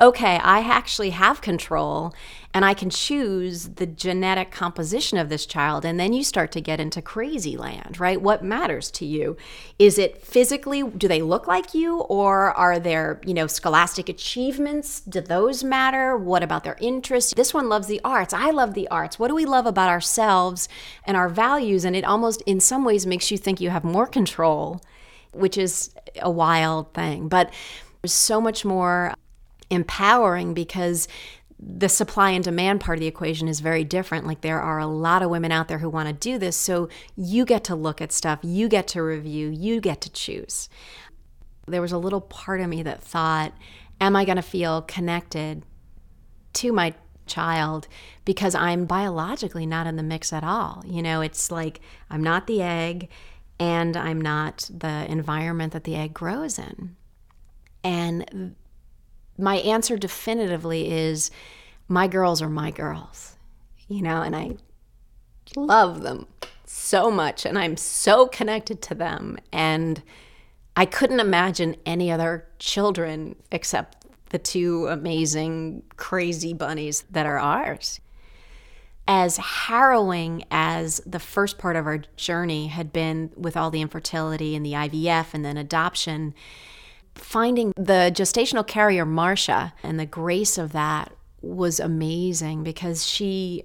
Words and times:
okay, 0.00 0.38
I 0.38 0.60
actually 0.60 1.10
have 1.10 1.40
control 1.40 2.14
and 2.52 2.64
I 2.64 2.74
can 2.74 2.90
choose 2.90 3.68
the 3.68 3.86
genetic 3.86 4.50
composition 4.50 5.18
of 5.18 5.28
this 5.28 5.46
child. 5.46 5.84
And 5.84 5.98
then 5.98 6.12
you 6.12 6.24
start 6.24 6.52
to 6.52 6.60
get 6.60 6.80
into 6.80 7.02
crazy 7.02 7.56
land, 7.56 7.98
right? 7.98 8.20
What 8.20 8.44
matters 8.44 8.90
to 8.92 9.06
you? 9.06 9.36
Is 9.78 9.98
it 9.98 10.22
physically, 10.22 10.82
do 10.82 11.08
they 11.08 11.22
look 11.22 11.46
like 11.46 11.74
you? 11.74 12.00
Or 12.00 12.52
are 12.52 12.78
there, 12.78 13.20
you 13.24 13.34
know, 13.34 13.46
scholastic 13.46 14.08
achievements? 14.08 15.00
Do 15.00 15.20
those 15.20 15.64
matter? 15.64 16.16
What 16.16 16.42
about 16.42 16.64
their 16.64 16.76
interests? 16.80 17.34
This 17.34 17.54
one 17.54 17.68
loves 17.68 17.86
the 17.86 18.00
arts. 18.04 18.32
I 18.32 18.50
love 18.50 18.74
the 18.74 18.88
arts. 18.88 19.18
What 19.18 19.28
do 19.28 19.34
we 19.34 19.44
love 19.44 19.66
about 19.66 19.88
ourselves 19.88 20.68
and 21.04 21.16
our 21.16 21.28
values? 21.28 21.84
And 21.84 21.96
it 21.96 22.04
almost, 22.04 22.42
in 22.42 22.60
some 22.60 22.84
ways, 22.84 23.06
makes 23.06 23.30
you 23.30 23.38
think 23.38 23.60
you 23.60 23.70
have 23.70 23.84
more 23.84 24.06
control, 24.06 24.80
which 25.32 25.58
is 25.58 25.92
a 26.20 26.30
wild 26.30 26.94
thing. 26.94 27.28
But 27.28 27.52
there's 28.02 28.12
so 28.12 28.40
much 28.40 28.64
more 28.64 29.14
empowering 29.70 30.54
because 30.54 31.08
the 31.58 31.88
supply 31.88 32.30
and 32.30 32.44
demand 32.44 32.80
part 32.80 32.98
of 32.98 33.00
the 33.00 33.06
equation 33.06 33.48
is 33.48 33.60
very 33.60 33.84
different. 33.84 34.26
Like 34.26 34.40
there 34.40 34.60
are 34.60 34.78
a 34.78 34.86
lot 34.86 35.22
of 35.22 35.30
women 35.30 35.52
out 35.52 35.68
there 35.68 35.78
who 35.78 35.88
want 35.88 36.08
to 36.08 36.12
do 36.12 36.38
this. 36.38 36.56
So 36.56 36.88
you 37.16 37.44
get 37.44 37.64
to 37.64 37.74
look 37.74 38.00
at 38.00 38.12
stuff, 38.12 38.40
you 38.42 38.68
get 38.68 38.88
to 38.88 39.02
review, 39.02 39.48
you 39.48 39.80
get 39.80 40.00
to 40.02 40.10
choose. 40.10 40.68
There 41.66 41.80
was 41.80 41.92
a 41.92 41.98
little 41.98 42.20
part 42.20 42.60
of 42.60 42.68
me 42.68 42.82
that 42.82 43.02
thought, 43.02 43.54
am 44.00 44.16
I 44.16 44.24
going 44.24 44.36
to 44.36 44.42
feel 44.42 44.82
connected 44.82 45.62
to 46.54 46.72
my 46.72 46.94
child 47.26 47.88
because 48.24 48.54
I'm 48.54 48.84
biologically 48.84 49.64
not 49.64 49.86
in 49.86 49.96
the 49.96 50.02
mix 50.02 50.32
at 50.32 50.44
all? 50.44 50.82
You 50.86 51.02
know, 51.02 51.22
it's 51.22 51.50
like 51.50 51.80
I'm 52.10 52.22
not 52.22 52.46
the 52.46 52.60
egg 52.62 53.08
and 53.58 53.96
I'm 53.96 54.20
not 54.20 54.68
the 54.76 55.10
environment 55.10 55.72
that 55.72 55.84
the 55.84 55.94
egg 55.94 56.12
grows 56.12 56.58
in. 56.58 56.96
And 57.82 58.56
my 59.38 59.56
answer 59.56 59.96
definitively 59.96 60.90
is 60.90 61.30
my 61.88 62.06
girls 62.06 62.40
are 62.40 62.48
my 62.48 62.70
girls, 62.70 63.36
you 63.88 64.02
know, 64.02 64.22
and 64.22 64.34
I 64.34 64.56
love 65.56 66.02
them 66.02 66.26
so 66.64 67.10
much 67.10 67.44
and 67.44 67.58
I'm 67.58 67.76
so 67.76 68.26
connected 68.26 68.80
to 68.82 68.94
them. 68.94 69.38
And 69.52 70.02
I 70.76 70.86
couldn't 70.86 71.20
imagine 71.20 71.76
any 71.86 72.10
other 72.10 72.46
children 72.58 73.36
except 73.52 74.06
the 74.30 74.38
two 74.38 74.88
amazing, 74.88 75.84
crazy 75.96 76.52
bunnies 76.52 77.04
that 77.10 77.26
are 77.26 77.38
ours. 77.38 78.00
As 79.06 79.36
harrowing 79.36 80.44
as 80.50 81.00
the 81.04 81.20
first 81.20 81.58
part 81.58 81.76
of 81.76 81.86
our 81.86 81.98
journey 82.16 82.68
had 82.68 82.92
been 82.92 83.30
with 83.36 83.56
all 83.56 83.70
the 83.70 83.82
infertility 83.82 84.56
and 84.56 84.64
the 84.64 84.72
IVF 84.72 85.34
and 85.34 85.44
then 85.44 85.56
adoption, 85.56 86.34
finding 87.14 87.72
the 87.76 88.12
gestational 88.14 88.66
carrier, 88.66 89.04
Marcia, 89.04 89.72
and 89.82 89.98
the 89.98 90.06
grace 90.06 90.58
of 90.58 90.72
that 90.72 91.12
was 91.40 91.78
amazing 91.78 92.62
because 92.62 93.06
she, 93.06 93.64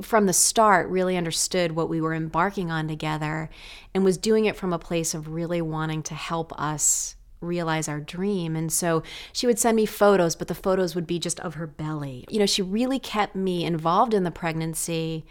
from 0.00 0.26
the 0.26 0.32
start, 0.32 0.88
really 0.88 1.16
understood 1.16 1.72
what 1.72 1.88
we 1.88 2.00
were 2.00 2.14
embarking 2.14 2.70
on 2.70 2.86
together 2.88 3.48
and 3.94 4.04
was 4.04 4.18
doing 4.18 4.44
it 4.44 4.56
from 4.56 4.72
a 4.72 4.78
place 4.78 5.14
of 5.14 5.28
really 5.28 5.62
wanting 5.62 6.02
to 6.02 6.14
help 6.14 6.52
us 6.60 7.16
realize 7.40 7.88
our 7.88 8.00
dream. 8.00 8.56
And 8.56 8.72
so 8.72 9.02
she 9.32 9.46
would 9.46 9.58
send 9.58 9.76
me 9.76 9.86
photos, 9.86 10.36
but 10.36 10.48
the 10.48 10.54
photos 10.54 10.94
would 10.94 11.06
be 11.06 11.18
just 11.18 11.40
of 11.40 11.54
her 11.54 11.66
belly. 11.66 12.24
You 12.28 12.40
know, 12.40 12.46
she 12.46 12.62
really 12.62 12.98
kept 12.98 13.34
me 13.34 13.64
involved 13.64 14.12
in 14.12 14.24
the 14.24 14.30
pregnancy 14.30 15.24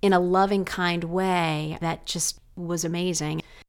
in 0.00 0.12
a 0.12 0.20
loving, 0.20 0.64
kind 0.64 1.04
way 1.04 1.76
that 1.80 2.06
just 2.06 2.40
was 2.56 2.84
amazing. 2.84 3.42